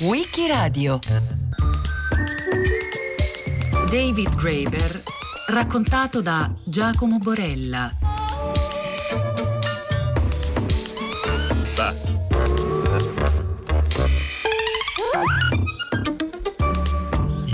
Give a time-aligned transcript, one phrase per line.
[0.00, 1.00] Wikiradio
[3.90, 5.02] David Graeber
[5.48, 7.92] raccontato da Giacomo Borella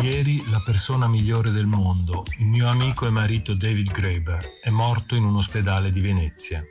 [0.02, 5.14] Ieri la persona migliore del mondo, il mio amico e marito David Graeber, è morto
[5.14, 6.62] in un ospedale di Venezia.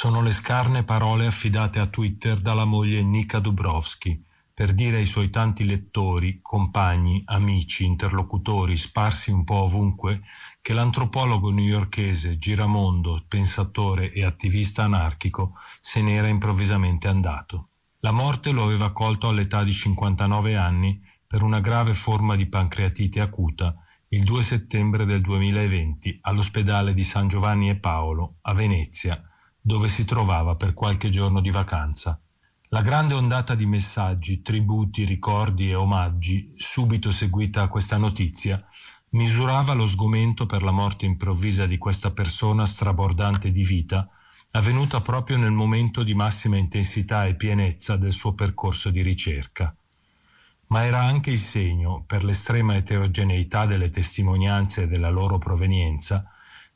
[0.00, 4.24] Sono le scarne parole affidate a Twitter dalla moglie Nika Dubrovsky
[4.54, 10.20] per dire ai suoi tanti lettori, compagni, amici, interlocutori sparsi un po' ovunque
[10.62, 17.70] che l'antropologo newyorkese, giramondo, pensatore e attivista anarchico se n'era improvvisamente andato.
[17.98, 23.18] La morte lo aveva colto all'età di 59 anni per una grave forma di pancreatite
[23.18, 23.74] acuta
[24.10, 29.20] il 2 settembre del 2020 all'ospedale di San Giovanni e Paolo a Venezia,
[29.60, 32.20] dove si trovava per qualche giorno di vacanza.
[32.70, 38.62] La grande ondata di messaggi, tributi, ricordi e omaggi, subito seguita a questa notizia,
[39.10, 44.08] misurava lo sgomento per la morte improvvisa di questa persona strabordante di vita,
[44.50, 49.74] avvenuta proprio nel momento di massima intensità e pienezza del suo percorso di ricerca.
[50.66, 56.30] Ma era anche il segno, per l'estrema eterogeneità delle testimonianze e della loro provenienza,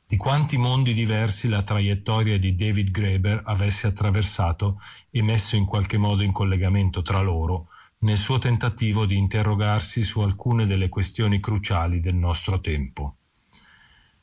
[0.05, 4.79] di quanti mondi diversi la traiettoria di David Graeber avesse attraversato
[5.09, 10.19] e messo in qualche modo in collegamento tra loro nel suo tentativo di interrogarsi su
[10.19, 13.15] alcune delle questioni cruciali del nostro tempo.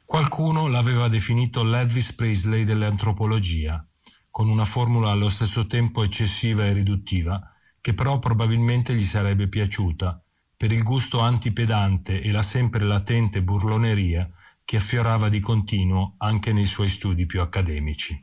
[0.05, 3.83] Qualcuno l'aveva definito l'Elvis Presley dell'antropologia,
[4.31, 7.41] con una formula allo stesso tempo eccessiva e riduttiva,
[7.81, 10.23] che però probabilmente gli sarebbe piaciuta,
[10.57, 14.29] per il gusto antipedante e la sempre latente burloneria
[14.71, 18.21] che affiorava di continuo anche nei suoi studi più accademici.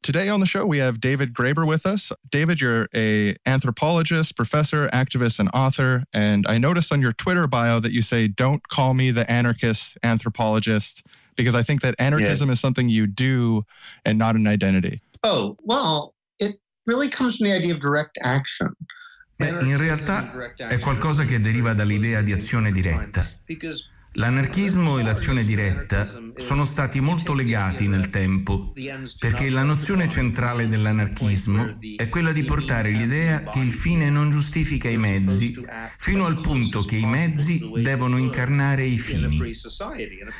[0.00, 2.12] Today on the show, we have David Graeber with us.
[2.32, 6.02] David, you're a anthropologist, professor, activist, and author.
[6.12, 9.96] And I noticed on your Twitter bio that you say, "Don't call me the anarchist
[10.02, 11.06] anthropologist,"
[11.36, 12.54] because I think that anarchism yeah.
[12.54, 13.62] is something you do
[14.04, 15.00] and not an identity.
[15.22, 18.74] Oh well, it really comes from the idea of direct action.
[19.38, 23.24] Beh, in realtà è qualcosa che deriva dall'idea di azione diretta.
[24.18, 26.04] L'anarchismo e l'azione diretta
[26.36, 28.72] sono stati molto legati nel tempo,
[29.20, 34.88] perché la nozione centrale dell'anarchismo è quella di portare l'idea che il fine non giustifica
[34.88, 35.64] i mezzi,
[35.98, 39.54] fino al punto che i mezzi devono incarnare i fini.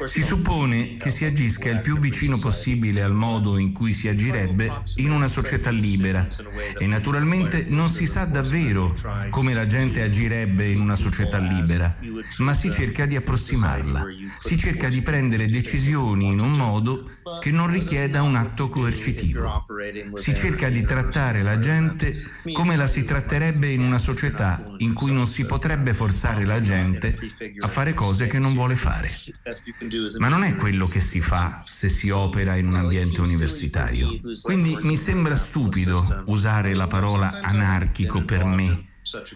[0.06, 4.82] Si suppone che si agisca il più vicino possibile al modo in cui si agirebbe
[4.96, 6.26] in una società libera
[6.76, 8.92] e naturalmente non si sa davvero
[9.30, 11.94] come la gente agirebbe in una società libera,
[12.38, 14.06] ma si cerca di approssimare approssimarla.
[14.38, 19.66] Si cerca di prendere decisioni in un modo che non richieda un atto coercitivo.
[20.14, 22.14] Si cerca di trattare la gente
[22.52, 27.18] come la si tratterebbe in una società in cui non si potrebbe forzare la gente
[27.60, 29.10] a fare cose che non vuole fare.
[30.18, 34.08] Ma non è quello che si fa se si opera in un ambiente universitario.
[34.42, 38.87] Quindi mi sembra stupido usare la parola anarchico per me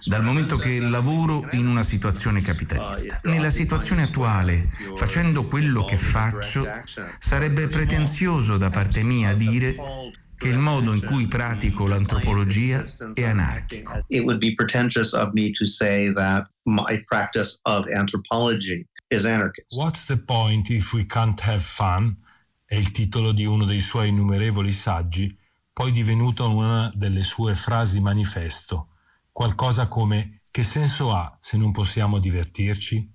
[0.04, 3.20] dal momento che lavoro in una situazione capitalista.
[3.24, 6.66] Nella situazione attuale, facendo quello che faccio,
[7.18, 9.74] sarebbe pretenzioso da parte mia dire
[10.36, 12.82] che il modo in cui pratico l'antropologia
[13.14, 14.04] è anarchico.
[14.08, 19.76] It would be pretentious of me to say that my practice of anthropology is anarchist.
[19.76, 22.16] What's the point if we can't have fun?
[22.64, 25.36] È il titolo di uno dei suoi innumerevoli saggi,
[25.72, 28.88] poi divenuto una delle sue frasi manifesto
[29.32, 33.10] qualcosa come che senso ha se non possiamo divertirci?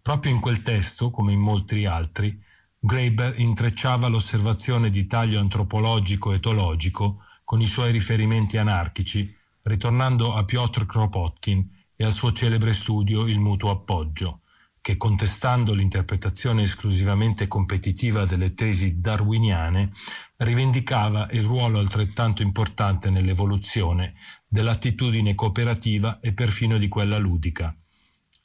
[0.00, 2.42] Proprio in quel testo, come in molti altri,
[2.78, 11.68] Graeber intrecciava l'osservazione di taglio antropologico-etologico con i suoi riferimenti anarchici, ritornando a Piotr Kropotkin
[11.94, 14.40] e al suo celebre studio Il mutuo appoggio,
[14.80, 19.90] che contestando l'interpretazione esclusivamente competitiva delle tesi darwiniane,
[20.36, 24.14] rivendicava il ruolo altrettanto importante nell'evoluzione
[24.48, 27.74] dell'attitudine cooperativa e perfino di quella ludica.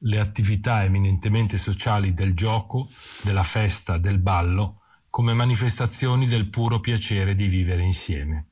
[0.04, 2.90] Le attività eminentemente sociali del gioco,
[3.24, 8.48] della festa, del ballo, come manifestazioni del puro piacere di vivere insieme.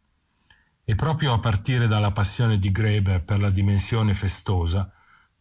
[0.83, 4.91] E proprio a partire dalla passione di Greber per la dimensione festosa,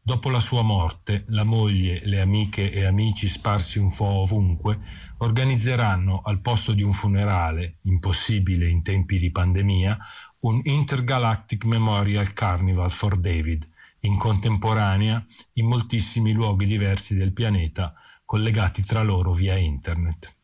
[0.09, 4.79] Dopo la sua morte, la moglie, le amiche e amici sparsi un po' ovunque
[5.19, 9.99] organizzeranno al posto di un funerale, impossibile in tempi di pandemia,
[10.41, 13.67] un Intergalactic Memorial Carnival for David,
[14.01, 15.25] in contemporanea
[15.55, 17.95] in moltissimi luoghi diversi del pianeta,
[18.25, 20.35] collegati tra loro via Internet.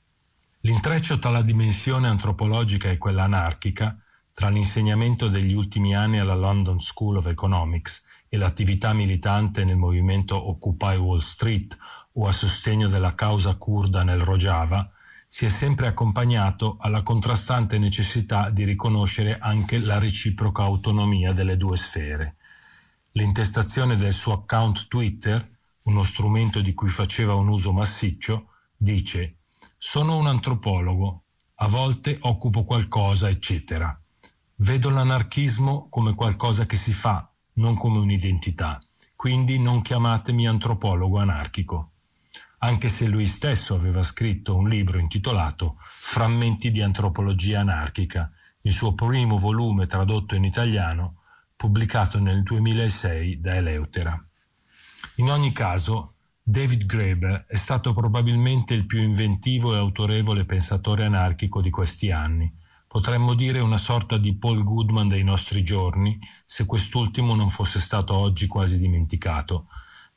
[0.61, 3.97] L'intreccio tra la dimensione antropologica e quella anarchica
[4.33, 10.49] tra l'insegnamento degli ultimi anni alla London School of Economics e l'attività militante nel movimento
[10.49, 11.77] Occupy Wall Street
[12.15, 14.91] o a sostegno della causa kurda nel Rojava,
[15.27, 21.77] si è sempre accompagnato alla contrastante necessità di riconoscere anche la reciproca autonomia delle due
[21.77, 22.37] sfere.
[23.13, 29.37] L'intestazione del suo account Twitter, uno strumento di cui faceva un uso massiccio, dice
[29.79, 31.23] Sono un antropologo,
[31.57, 33.99] a volte occupo qualcosa, eccetera.
[34.57, 38.81] Vedo l'anarchismo come qualcosa che si fa, non come un'identità,
[39.17, 41.91] quindi non chiamatemi antropologo anarchico
[42.65, 48.33] anche se lui stesso aveva scritto un libro intitolato Frammenti di antropologia anarchica,
[48.63, 51.21] il suo primo volume tradotto in italiano,
[51.55, 54.19] pubblicato nel 2006 da Eleutera.
[55.17, 61.61] In ogni caso, David Graeber è stato probabilmente il più inventivo e autorevole pensatore anarchico
[61.61, 62.51] di questi anni.
[62.89, 68.15] Potremmo dire una sorta di Paul Goodman dei nostri giorni, se quest'ultimo non fosse stato
[68.15, 69.67] oggi quasi dimenticato,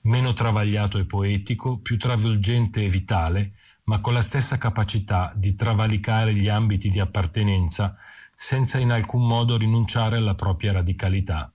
[0.08, 6.34] meno travagliato e poetico, più travolgente e vitale, ma con la stessa capacità di travalicare
[6.34, 7.96] gli ambiti di appartenenza
[8.34, 11.52] senza in alcun modo rinunciare alla propria radicalità.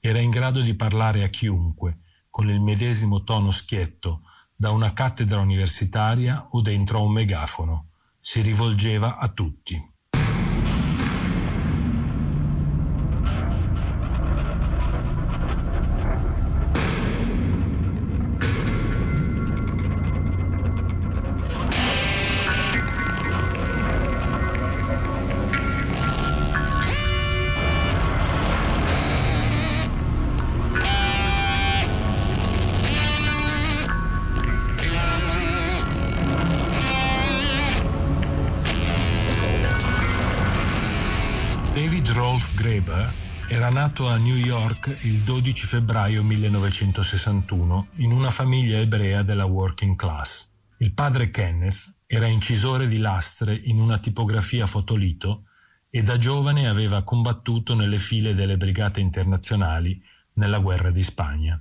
[0.00, 4.22] Era in grado di parlare a chiunque, con il medesimo tono schietto,
[4.56, 7.88] da una cattedra universitaria o dentro a un megafono.
[8.18, 9.91] Si rivolgeva a tutti.
[43.82, 50.52] Nato a New York il 12 febbraio 1961 in una famiglia ebrea della working class.
[50.78, 55.46] Il padre Kenneth era incisore di lastre in una tipografia fotolito
[55.90, 60.00] e da giovane aveva combattuto nelle file delle brigate internazionali
[60.34, 61.60] nella guerra di Spagna.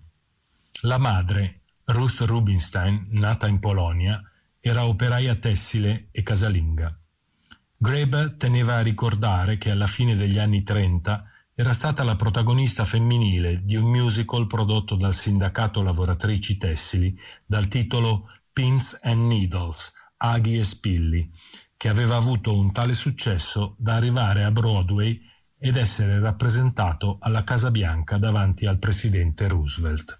[0.82, 4.22] La madre, Ruth Rubinstein, nata in Polonia,
[4.60, 6.96] era operaia tessile e casalinga.
[7.78, 13.62] Graeber teneva a ricordare che alla fine degli anni 30 era stata la protagonista femminile
[13.64, 20.64] di un musical prodotto dal sindacato lavoratrici tessili dal titolo Pins and Needles, Aghi e
[20.64, 21.30] Spilli,
[21.76, 25.20] che aveva avuto un tale successo da arrivare a Broadway
[25.58, 30.20] ed essere rappresentato alla Casa Bianca davanti al presidente Roosevelt.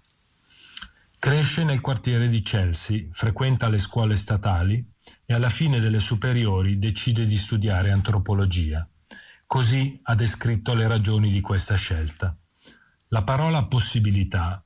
[1.18, 4.84] Cresce nel quartiere di Chelsea, frequenta le scuole statali
[5.24, 8.86] e alla fine delle superiori decide di studiare antropologia.
[9.52, 12.34] Così ha descritto le ragioni di questa scelta.
[13.08, 14.64] La parola possibilità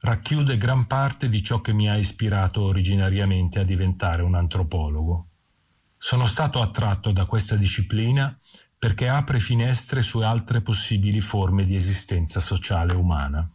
[0.00, 5.28] racchiude gran parte di ciò che mi ha ispirato originariamente a diventare un antropologo.
[5.96, 8.36] Sono stato attratto da questa disciplina
[8.76, 13.48] perché apre finestre su altre possibili forme di esistenza sociale umana,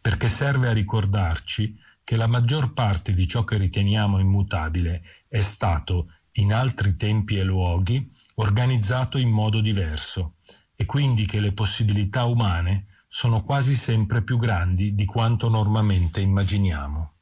[0.00, 6.12] perché serve a ricordarci che la maggior parte di ciò che riteniamo immutabile è stato,
[6.34, 10.36] in altri tempi e luoghi, organizzato in modo diverso
[10.74, 17.12] e quindi che le possibilità umane sono quasi sempre più grandi di quanto normalmente immaginiamo.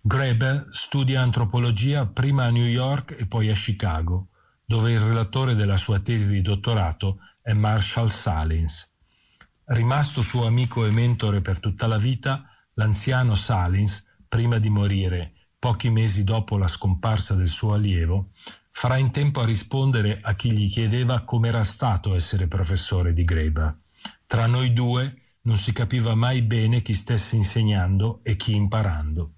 [0.00, 4.28] Graeber studia antropologia prima a New York e poi a Chicago,
[4.64, 8.98] dove il relatore della sua tesi di dottorato è Marshall Salins.
[9.64, 12.44] Rimasto suo amico e mentore per tutta la vita,
[12.74, 18.30] l'anziano Salins, prima di morire, pochi mesi dopo la scomparsa del suo allievo,
[18.78, 23.74] farà in tempo a rispondere a chi gli chiedeva com'era stato essere professore di Greba.
[24.26, 25.14] Tra noi due
[25.44, 29.32] non si capiva mai bene chi stesse insegnando e chi imparando.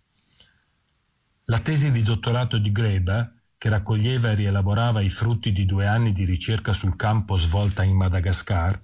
[1.44, 6.12] La tesi di dottorato di Greba, che raccoglieva e rielaborava i frutti di due anni
[6.12, 8.80] di ricerca sul campo svolta in Madagascar,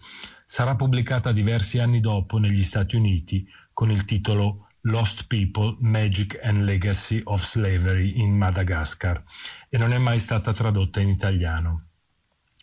[0.47, 6.63] sarà pubblicata diversi anni dopo negli Stati Uniti con il titolo Lost People, Magic and
[6.63, 9.23] Legacy of Slavery in Madagascar
[9.71, 11.87] e non è mai stata tradotta in italiano.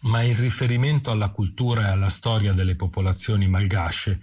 [0.02, 4.22] Ma il riferimento alla cultura e alla storia delle popolazioni malgasce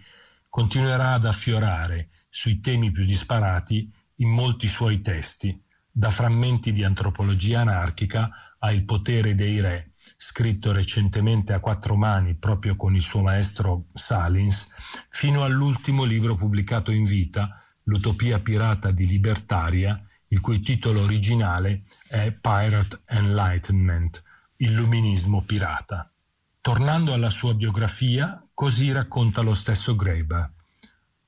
[0.48, 7.62] continuerà ad affiorare sui temi più disparati in molti suoi testi, da frammenti di antropologia
[7.62, 13.22] anarchica a Il potere dei re, scritto recentemente a quattro mani proprio con il suo
[13.22, 14.68] maestro Salins,
[15.08, 22.30] fino all'ultimo libro pubblicato in vita, l'utopia pirata di Libertaria, il cui titolo originale è
[22.38, 24.22] Pirate Enlightenment,
[24.56, 26.10] Illuminismo pirata.
[26.60, 30.52] Tornando alla sua biografia, così racconta lo stesso Graeber.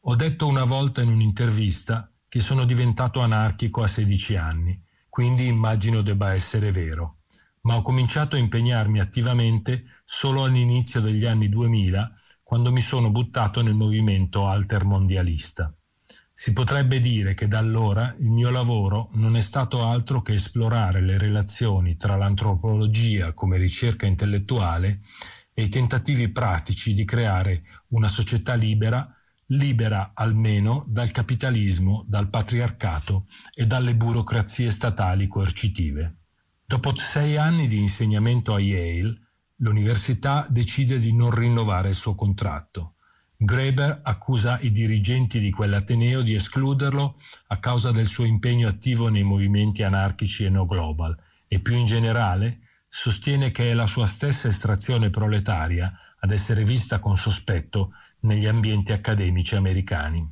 [0.01, 6.03] Ho detto una volta in un'intervista che sono diventato anarchico a 16 anni, quindi immagino
[6.03, 7.21] debba essere vero,
[7.63, 12.13] ma ho cominciato a impegnarmi attivamente solo all'inizio degli anni 2000,
[12.43, 15.73] quando mi sono buttato nel movimento altermondialista.
[16.41, 21.03] Si potrebbe dire che da allora il mio lavoro non è stato altro che esplorare
[21.03, 25.01] le relazioni tra l'antropologia come ricerca intellettuale
[25.53, 29.07] e i tentativi pratici di creare una società libera,
[29.49, 36.21] libera almeno dal capitalismo, dal patriarcato e dalle burocrazie statali coercitive.
[36.65, 39.15] Dopo sei anni di insegnamento a Yale,
[39.57, 42.95] l'università decide di non rinnovare il suo contratto
[43.43, 49.23] Graeber accusa i dirigenti di quell'Ateneo di escluderlo a causa del suo impegno attivo nei
[49.23, 51.17] movimenti anarchici e no global
[51.49, 56.99] e più in generale sostiene che è la sua stessa estrazione proletaria ad essere vista
[56.99, 60.31] con sospetto negli ambienti accademici americani.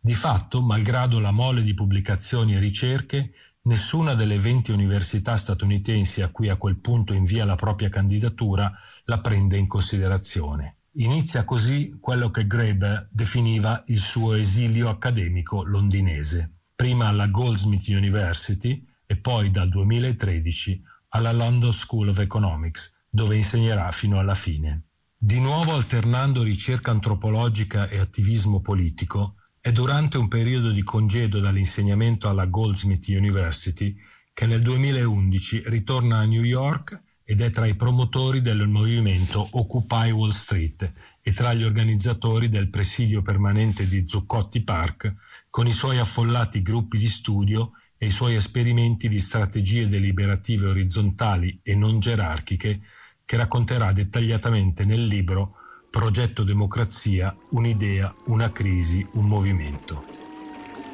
[0.00, 6.28] Di fatto, malgrado la mole di pubblicazioni e ricerche, nessuna delle 20 università statunitensi a
[6.30, 10.77] cui a quel punto invia la propria candidatura la prende in considerazione.
[11.00, 18.84] Inizia così quello che Graeber definiva il suo esilio accademico londinese, prima alla Goldsmith University
[19.06, 24.86] e poi dal 2013 alla London School of Economics, dove insegnerà fino alla fine.
[25.16, 32.28] Di nuovo alternando ricerca antropologica e attivismo politico, è durante un periodo di congedo dall'insegnamento
[32.28, 33.96] alla Goldsmith University
[34.32, 40.10] che nel 2011 ritorna a New York ed è tra i promotori del movimento Occupy
[40.12, 45.14] Wall Street e tra gli organizzatori del presidio permanente di Zuccotti Park
[45.50, 51.60] con i suoi affollati gruppi di studio e i suoi esperimenti di strategie deliberative orizzontali
[51.62, 52.80] e non gerarchiche
[53.26, 55.56] che racconterà dettagliatamente nel libro
[55.90, 60.02] Progetto Democrazia, un'idea, una crisi, un movimento.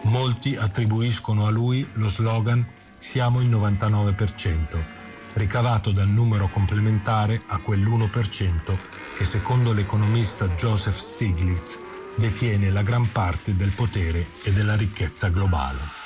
[0.02, 5.03] Molti attribuiscono a lui lo slogan Siamo il 99%
[5.34, 8.76] ricavato dal numero complementare a quell'1%
[9.16, 11.78] che secondo l'economista Joseph Stiglitz
[12.16, 16.03] detiene la gran parte del potere e della ricchezza globale.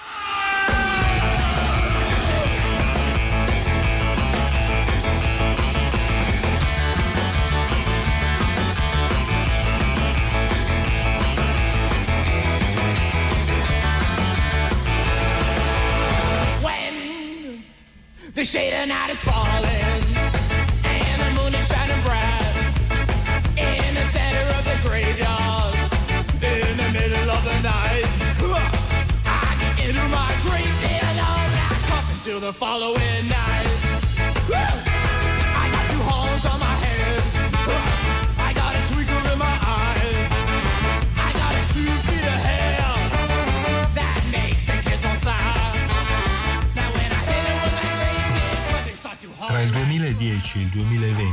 [18.38, 20.14] The shade of night is falling,
[20.85, 22.54] and the moon is shining bright
[23.57, 25.75] in the center of the graveyard,
[26.40, 28.07] in the middle of the night.
[29.26, 33.58] I get into my grave and all that coffin till the following night.
[50.38, 51.33] 2010 e il 2020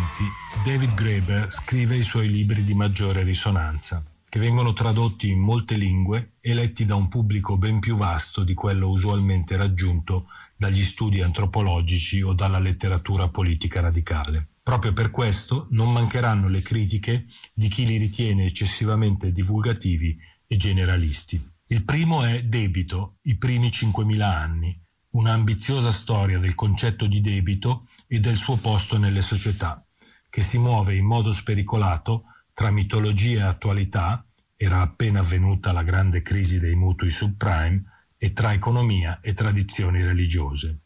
[0.63, 6.33] David Graeber scrive i suoi libri di maggiore risonanza, che vengono tradotti in molte lingue
[6.39, 12.21] e letti da un pubblico ben più vasto di quello usualmente raggiunto dagli studi antropologici
[12.21, 14.47] o dalla letteratura politica radicale.
[14.63, 21.53] Proprio per questo non mancheranno le critiche di chi li ritiene eccessivamente divulgativi e generalisti.
[21.67, 24.79] Il primo è Debito, i primi 5.000 anni,
[25.15, 29.83] una ambiziosa storia del concetto di debito e del suo posto nelle società,
[30.29, 34.25] che si muove in modo spericolato tra mitologia e attualità,
[34.57, 37.83] era appena avvenuta la grande crisi dei mutui subprime,
[38.17, 40.79] e tra economia e tradizioni religiose.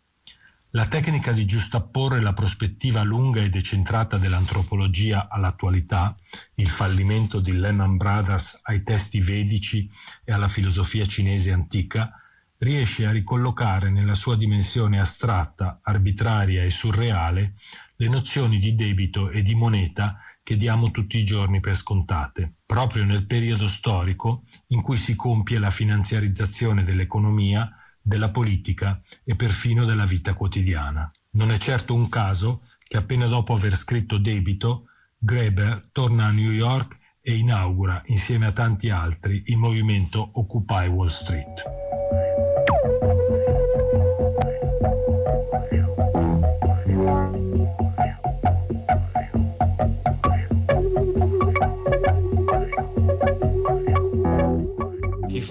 [0.71, 6.15] La tecnica di giustapporre la prospettiva lunga e decentrata dell'antropologia all'attualità,
[6.55, 9.89] il fallimento di Lehman Brothers ai testi vedici
[10.23, 12.11] e alla filosofia cinese antica,
[12.59, 17.55] riesce a ricollocare nella sua dimensione astratta, arbitraria e surreale
[17.95, 23.05] le nozioni di debito e di moneta che diamo tutti i giorni per scontate, proprio
[23.05, 30.05] nel periodo storico in cui si compie la finanziarizzazione dell'economia, della politica e perfino della
[30.05, 31.11] vita quotidiana.
[31.31, 34.85] Non è certo un caso che appena dopo aver scritto Debito,
[35.17, 41.07] Greber torna a New York e inaugura, insieme a tanti altri, il movimento Occupy Wall
[41.07, 41.88] Street.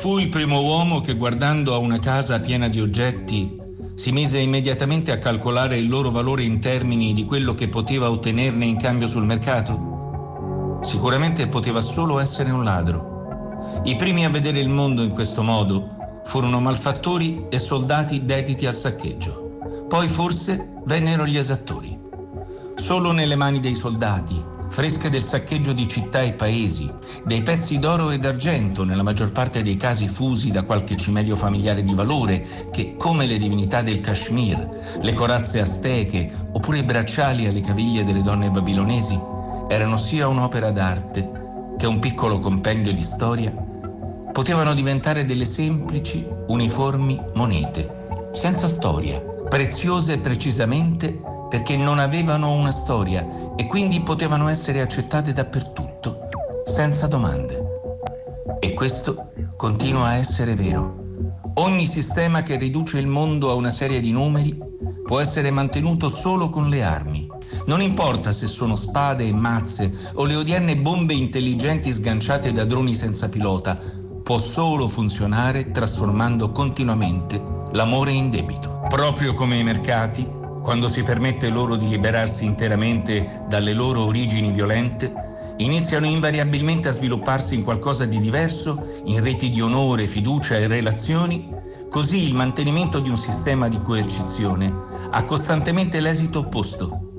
[0.08, 3.54] Fu il primo uomo che guardando a una casa piena di oggetti
[3.94, 8.64] Si mise immediatamente a calcolare il loro valore in termini di quello che poteva ottenerne
[8.64, 10.78] in cambio sul mercato?
[10.80, 13.82] Sicuramente poteva solo essere un ladro.
[13.84, 18.76] I primi a vedere il mondo in questo modo furono malfattori e soldati dediti al
[18.76, 19.58] saccheggio.
[19.88, 22.00] Poi forse vennero gli esattori.
[22.76, 26.90] Solo nelle mani dei soldati, fresche del saccheggio di città e paesi,
[27.24, 31.82] dei pezzi d'oro e d'argento, nella maggior parte dei casi fusi da qualche cimelio familiare
[31.82, 37.60] di valore, che, come le divinità del Kashmir, le corazze asteche oppure i bracciali alle
[37.60, 39.18] caviglie delle donne babilonesi,
[39.68, 43.52] erano sia un'opera d'arte che un piccolo compendio di storia,
[44.32, 53.26] potevano diventare delle semplici, uniformi monete, senza storia, preziose precisamente perché non avevano una storia
[53.56, 56.28] e quindi potevano essere accettate dappertutto,
[56.64, 57.66] senza domande.
[58.60, 61.06] E questo continua a essere vero.
[61.54, 64.56] Ogni sistema che riduce il mondo a una serie di numeri
[65.04, 67.26] può essere mantenuto solo con le armi.
[67.66, 72.94] Non importa se sono spade e mazze o le odierne bombe intelligenti sganciate da droni
[72.94, 73.78] senza pilota,
[74.22, 78.82] può solo funzionare trasformando continuamente l'amore in debito.
[78.88, 80.37] Proprio come i mercati,
[80.68, 85.10] quando si permette loro di liberarsi interamente dalle loro origini violente,
[85.56, 91.48] iniziano invariabilmente a svilupparsi in qualcosa di diverso, in reti di onore, fiducia e relazioni,
[91.88, 94.70] così il mantenimento di un sistema di coercizione
[95.10, 97.14] ha costantemente l'esito opposto,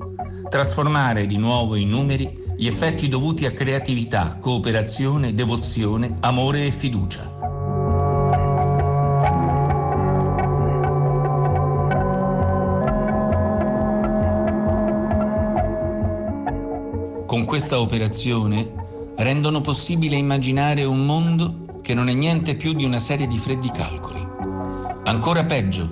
[0.48, 7.39] trasformare di nuovo in numeri gli effetti dovuti a creatività, cooperazione, devozione, amore e fiducia.
[17.50, 23.26] Questa operazione rendono possibile immaginare un mondo che non è niente più di una serie
[23.26, 24.24] di freddi calcoli.
[25.06, 25.90] Ancora peggio,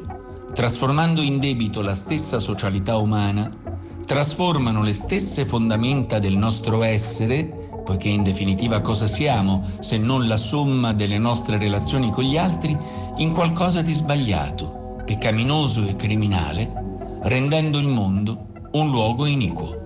[0.54, 3.52] trasformando in debito la stessa socialità umana,
[4.06, 10.36] trasformano le stesse fondamenta del nostro essere, poiché in definitiva cosa siamo se non la
[10.36, 12.78] somma delle nostre relazioni con gli altri,
[13.16, 16.72] in qualcosa di sbagliato, peccaminoso e criminale,
[17.22, 19.78] rendendo il mondo un luogo iniquo.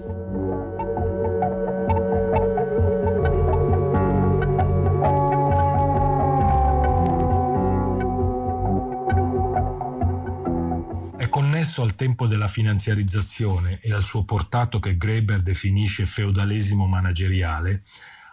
[11.72, 17.85] Connesso al tempo della finanziarizzazione e al suo portato che Graeber definisce feudalesimo manageriale,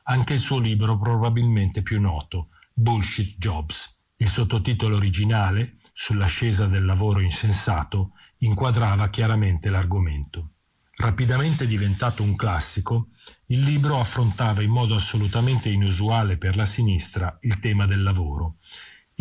[0.03, 4.07] anche il suo libro probabilmente più noto, Bullshit Jobs.
[4.17, 10.55] Il sottotitolo originale, Sull'ascesa del lavoro insensato, inquadrava chiaramente l'argomento.
[10.97, 13.07] Rapidamente diventato un classico,
[13.47, 18.57] il libro affrontava in modo assolutamente inusuale per la sinistra il tema del lavoro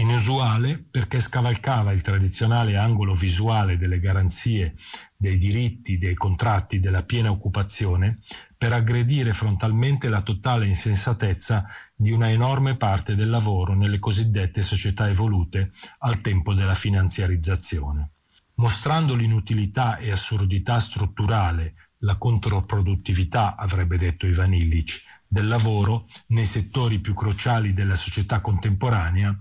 [0.00, 4.76] Inusuale perché scavalcava il tradizionale angolo visuale delle garanzie,
[5.16, 8.20] dei diritti, dei contratti, della piena occupazione,
[8.56, 15.08] per aggredire frontalmente la totale insensatezza di una enorme parte del lavoro nelle cosiddette società
[15.08, 18.10] evolute al tempo della finanziarizzazione.
[18.54, 27.00] Mostrando l'inutilità e assurdità strutturale, la controproduttività, avrebbe detto Ivan Illich, del lavoro nei settori
[27.00, 29.36] più cruciali della società contemporanea,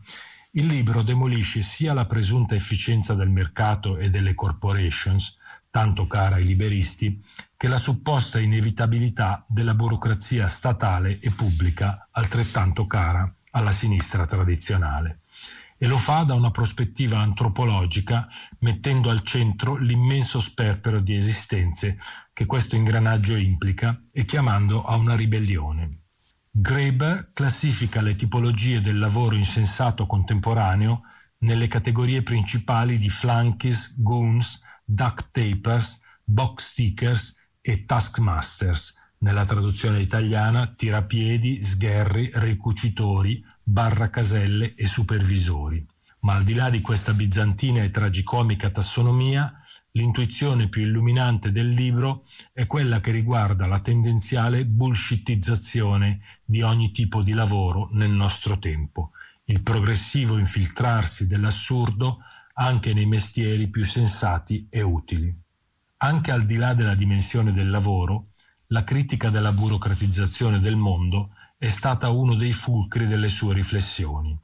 [0.57, 5.37] il libro demolisce sia la presunta efficienza del mercato e delle corporations,
[5.69, 7.23] tanto cara ai liberisti,
[7.55, 15.19] che la supposta inevitabilità della burocrazia statale e pubblica, altrettanto cara alla sinistra tradizionale.
[15.77, 18.27] E lo fa da una prospettiva antropologica,
[18.59, 21.99] mettendo al centro l'immenso sperpero di esistenze
[22.33, 26.06] che questo ingranaggio implica e chiamando a una ribellione.
[26.59, 31.03] Graeber classifica le tipologie del lavoro insensato contemporaneo
[31.41, 40.65] nelle categorie principali di flunkies, goons, duct tapers, box stickers e taskmasters, nella traduzione italiana
[40.65, 45.85] tirapiedi, sgherri, ricucitori, barracaselle e supervisori.
[46.21, 49.61] Ma al di là di questa bizantina e tragicomica tassonomia,
[49.97, 57.23] L'intuizione più illuminante del libro è quella che riguarda la tendenziale bullshittizzazione di ogni tipo
[57.23, 59.09] di lavoro nel nostro tempo,
[59.45, 62.19] il progressivo infiltrarsi dell'assurdo
[62.53, 65.35] anche nei mestieri più sensati e utili.
[65.97, 68.33] Anche al di là della dimensione del lavoro,
[68.67, 74.37] la critica della burocratizzazione del mondo è stata uno dei fulcri delle sue riflessioni.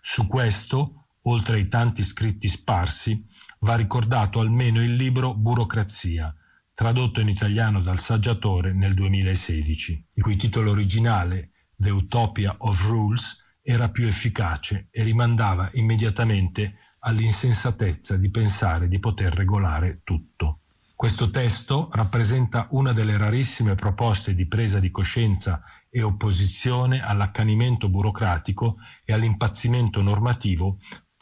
[0.00, 3.27] Su questo, oltre ai tanti scritti sparsi,
[3.60, 6.34] va ricordato almeno il libro Burocrazia,
[6.74, 13.44] tradotto in italiano dal saggiatore nel 2016, il cui titolo originale, The Utopia of Rules,
[13.62, 20.60] era più efficace e rimandava immediatamente all'insensatezza di pensare di poter regolare tutto.
[20.94, 28.78] Questo testo rappresenta una delle rarissime proposte di presa di coscienza e opposizione all'accanimento burocratico
[29.04, 30.78] e all'impazzimento normativo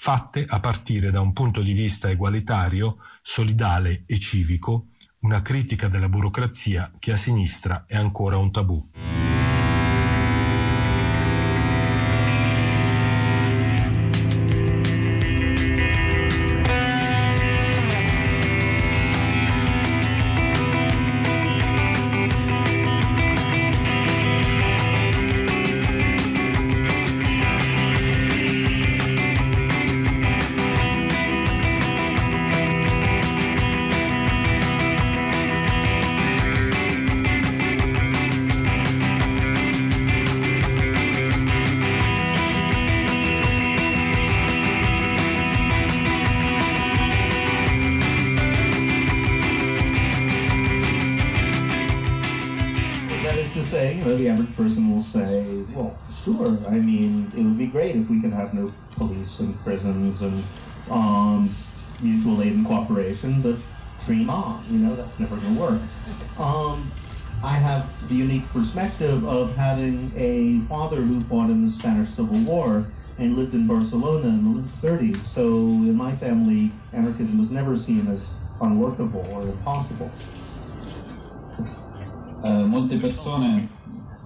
[0.07, 4.90] fatte a partire da un punto di vista egualitario, solidale e civico,
[5.23, 8.88] una critica della burocrazia che a sinistra è ancora un tabù.
[59.40, 60.44] And prisons and
[60.90, 61.55] um,
[62.01, 63.57] mutual aid and cooperation, but
[64.05, 64.64] dream on.
[64.70, 65.83] You know, that's never going to work.
[66.38, 66.90] Um,
[67.42, 72.38] I have the unique perspective of having a father who fought in the Spanish Civil
[72.40, 72.87] War
[73.18, 75.20] and lived in Barcelona in the late 30s.
[75.20, 80.11] So in my family, anarchism was never seen as unworkable or impossible.
[82.42, 83.68] Uh, molte persone,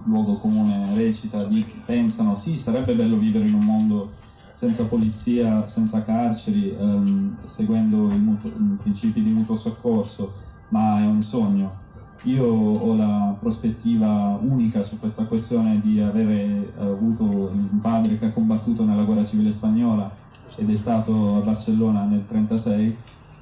[0.05, 4.11] luogo comune recita, di, pensano sì, sarebbe bello vivere in un mondo
[4.51, 10.33] senza polizia, senza carceri, ehm, seguendo i, mutuo, i principi di mutuo soccorso,
[10.69, 11.79] ma è un sogno.
[12.23, 18.31] Io ho la prospettiva unica su questa questione di avere avuto un padre che ha
[18.31, 20.19] combattuto nella guerra civile spagnola
[20.55, 22.97] ed è stato a Barcellona nel 1936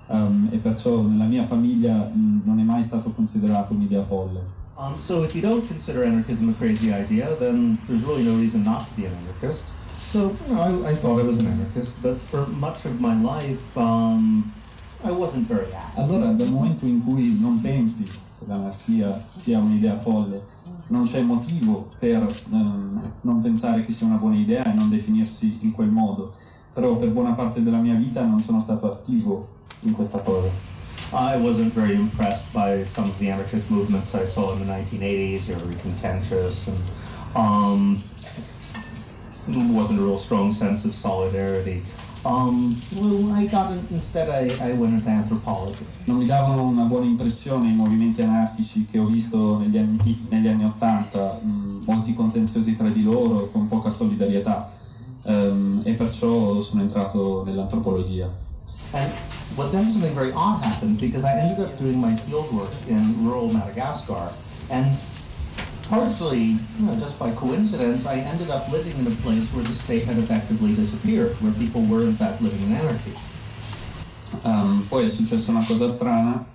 [0.08, 4.58] um, e perciò nella mia famiglia mh, non è mai stato considerato un'idea folle.
[4.80, 8.64] Um, so if you don't consider anarchism a crazy idea, then there's really no reason
[8.64, 9.66] not to be an anarchist.
[10.06, 13.14] So you know, I, I, thought I was an anarchist, but for much of my
[13.22, 14.54] life, um,
[15.04, 16.02] I wasn't very active.
[16.02, 20.46] Allora, dal momento in cui non pensi che l'anarchia sia un'idea folle,
[20.88, 25.60] non c'è motivo per um, non pensare che sia una buona idea e non definirsi
[25.62, 26.36] in quel modo.
[26.74, 29.48] Però per buona parte della mia vita non sono stato attivo
[29.82, 30.69] in questa cosa.
[31.12, 35.48] I wasn't very impressed by some of the anarchist movements I saw in the 1980s.
[35.48, 36.78] They were contentious and
[37.36, 38.04] um,
[39.74, 41.82] wasn't a real strong sense of solidarity.
[42.24, 45.86] Um, well, I got instead I, I went into anthropology.
[46.06, 50.48] Non mi davano una buona impressione i movimenti anarchici che ho visto negli anni, negli
[50.48, 54.70] anni 80, mh, molti contenziosi tra di loro con poca solidarietà
[55.24, 58.30] um, e perciò sono entrato nell'antropologia.
[58.92, 59.12] And
[59.56, 63.52] but then something very odd happened because I ended up doing my fieldwork in rural
[63.52, 64.34] Madagascar
[64.70, 64.98] and
[65.90, 69.74] partially, you know, just by coincidence, I ended up living in a place where the
[69.74, 73.14] state had effectively disappeared, where people were in fact living in anarchy.
[74.44, 76.46] Um, poi è successa una cosa strana,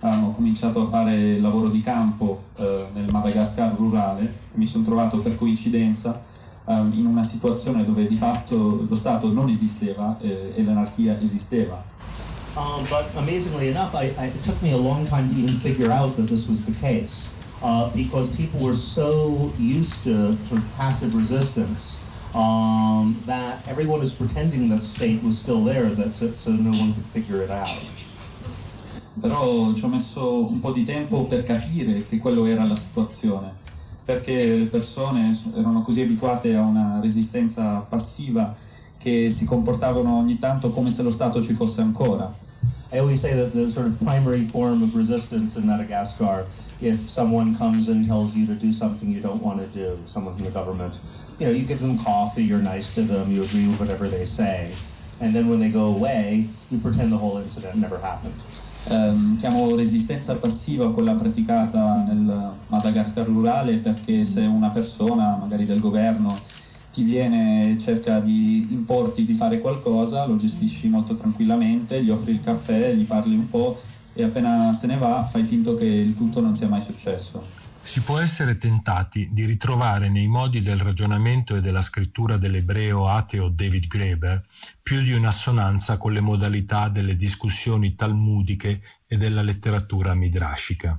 [0.00, 5.18] um, ho cominciato a fare lavoro di campo uh, nel Madagascar rurale, mi sono trovato
[5.18, 6.22] per coincidenza
[6.66, 11.82] um, in una situazione dove di fatto lo Stato non esisteva eh, e l'anarchia esisteva.
[12.56, 15.90] Um, but amazingly enough, I, I, it took me a long time to even figure
[15.90, 17.30] out that this was the case.
[17.62, 22.00] uh, because people were so used to of passive resistance
[22.34, 26.94] um, that everyone was pretending that state was still there, that so, so no one
[26.94, 27.82] could figure it out.
[29.18, 33.50] Però ci ho messo un po' di tempo per capire che quello era la situazione,
[34.04, 38.54] perché le persone erano così abituate a una resistenza passiva
[38.98, 42.44] che si comportavano ogni tanto come se lo Stato ci fosse ancora.
[42.92, 46.46] I always say that the sort of primary form of resistance in Madagascar
[46.80, 50.34] if someone comes and tells you to do something you don't want to do, someone
[50.36, 50.98] from the government,
[51.38, 54.24] you know, you give them coffee, you're nice to them, you agree with whatever they
[54.24, 54.72] say,
[55.20, 58.34] and then when they go away, you pretend the whole incident never happened.
[58.88, 65.80] Um, chiamo resistenza passiva quella praticata nel Madagascar rurale perché se una persona, magari del
[65.80, 66.38] governo,
[66.96, 72.40] ti viene cerca di importi di fare qualcosa, lo gestisci molto tranquillamente, gli offri il
[72.40, 73.78] caffè, gli parli un po'
[74.14, 77.44] e appena se ne va fai finto che il tutto non sia mai successo.
[77.82, 83.50] Si può essere tentati di ritrovare nei modi del ragionamento e della scrittura dell'ebreo ateo
[83.50, 84.42] David Graeber
[84.82, 90.98] più di un'assonanza con le modalità delle discussioni talmudiche e della letteratura midrashica.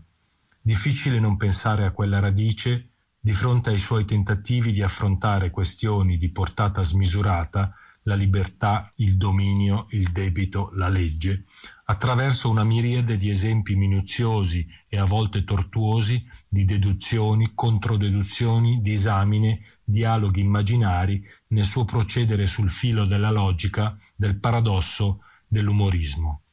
[0.62, 2.87] Difficile non pensare a quella radice
[3.28, 9.88] di fronte ai suoi tentativi di affrontare questioni di portata smisurata la libertà, il dominio,
[9.90, 11.44] il debito, la legge,
[11.88, 20.40] attraverso una miriade di esempi minuziosi e a volte tortuosi di deduzioni, controdeduzioni, disamine, dialoghi
[20.40, 26.44] immaginari nel suo procedere sul filo della logica, del paradosso, dell'umorismo.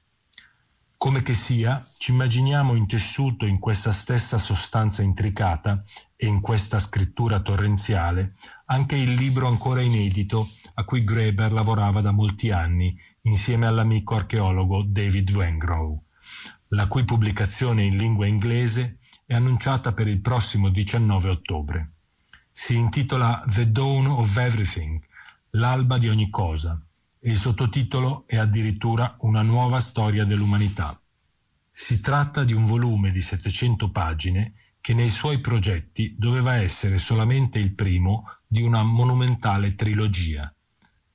[1.05, 5.85] Come che sia, ci immaginiamo intessuto in questa stessa sostanza intricata
[6.17, 12.11] e in questa scrittura torrenziale anche il libro ancora inedito a cui Graeber lavorava da
[12.11, 16.03] molti anni insieme all'amico archeologo David Wengrow,
[16.69, 21.91] la cui pubblicazione in lingua inglese è annunciata per il prossimo 19 ottobre.
[22.51, 24.99] Si intitola The Dawn of Everything,
[25.51, 26.83] l'alba di ogni cosa,
[27.27, 31.01] e il sottotitolo è addirittura Una nuova storia dell'umanità.
[31.71, 37.59] Si tratta di un volume di 700 pagine che nei suoi progetti doveva essere solamente
[37.59, 40.55] il primo di una monumentale trilogia.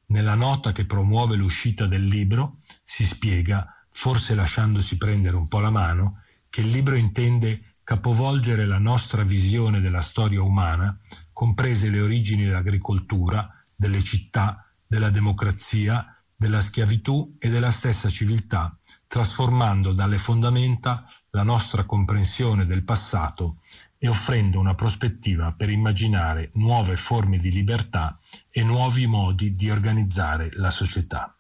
[0.08, 5.70] Nella nota che promuove l'uscita del libro si spiega, forse lasciandosi prendere un po' la
[5.70, 10.98] mano, che il libro intende capovolgere la nostra visione della storia umana,
[11.32, 16.04] comprese le origini dell'agricoltura, delle città, della democrazia,
[16.36, 18.76] della schiavitù e della stessa civiltà,
[19.08, 23.58] trasformando dalle fondamenta la nostra comprensione del passato
[24.00, 28.18] e offrendo una prospettiva per immaginare nuove forme di libertà
[28.50, 31.39] e nuovi modi di organizzare la società.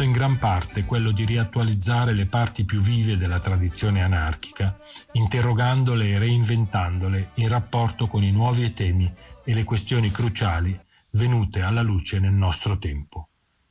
[0.00, 4.78] Stato in gran parte quello di riattualizzare le parti più vive della tradizione anarchica,
[5.12, 9.12] interrogandole e reinventandole in rapporto con i nuovi temi
[9.44, 10.78] e le questioni cruciali
[11.10, 13.28] venute alla luce nel nostro tempo.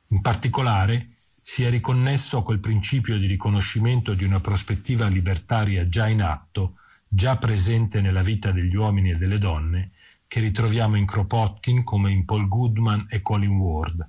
[0.08, 6.06] In particolare si è riconnesso a quel principio di riconoscimento di una prospettiva libertaria già
[6.06, 6.76] in atto,
[7.08, 9.90] già presente nella vita degli uomini e delle donne,
[10.28, 14.08] che ritroviamo in Kropotkin come in Paul Goodman e Colin Ward,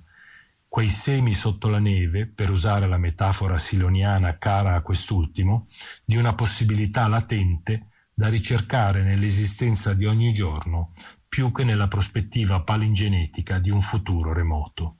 [0.72, 5.68] quei semi sotto la neve, per usare la metafora siloniana cara a quest'ultimo,
[6.02, 10.94] di una possibilità latente da ricercare nell'esistenza di ogni giorno
[11.28, 14.96] più che nella prospettiva palingenetica di un futuro remoto.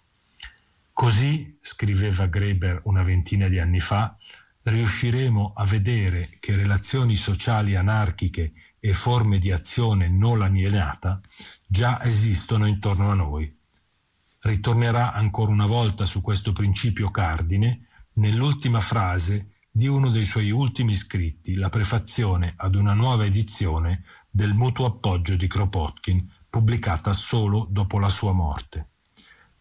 [0.92, 4.14] Così, scriveva Greber una ventina di anni fa,
[4.64, 11.18] riusciremo a vedere che relazioni sociali anarchiche e forme di azione non alienata
[11.66, 13.60] già esistono intorno a noi
[14.42, 20.94] ritornerà ancora una volta su questo principio cardine nell'ultima frase di uno dei suoi ultimi
[20.94, 27.98] scritti, la prefazione ad una nuova edizione del mutuo appoggio di Kropotkin, pubblicata solo dopo
[27.98, 28.88] la sua morte.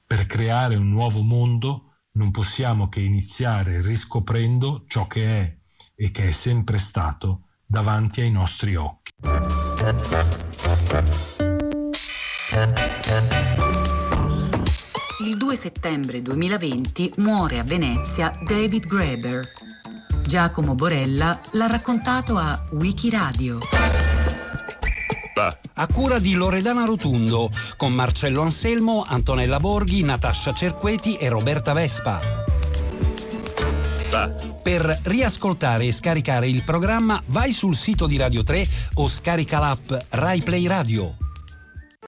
[0.05, 5.57] Per creare un nuovo mondo non possiamo che iniziare riscoprendo ciò che è
[5.95, 9.11] e che è sempre stato davanti ai nostri occhi.
[15.23, 19.47] Il 2 settembre 2020 muore a Venezia David Graeber.
[20.25, 23.59] Giacomo Borella l'ha raccontato a Wikiradio.
[25.75, 32.19] A cura di Loredana Rotundo, con Marcello Anselmo, Antonella Borghi, Natascia Cerqueti e Roberta Vespa.
[34.63, 39.93] Per riascoltare e scaricare il programma vai sul sito di Radio 3 o scarica l'app
[40.09, 41.15] RaiPlay Radio.